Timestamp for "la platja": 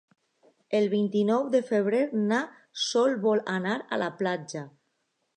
4.05-4.65